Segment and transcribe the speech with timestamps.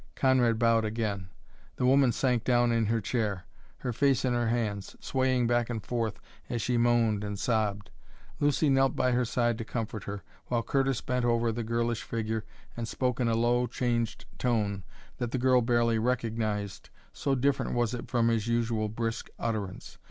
[0.15, 1.29] Conrad bowed again.
[1.75, 3.45] The woman sank down in her chair,
[3.77, 7.91] her face in her hands, swaying back and forth as she moaned and sobbed.
[8.39, 12.43] Lucy knelt by her side to comfort her, while Curtis bent over the girlish figure
[12.75, 14.83] and spoke in a low, changed tone
[15.17, 19.99] that the girl barely recognized, so different was it from his usual brisk utterance.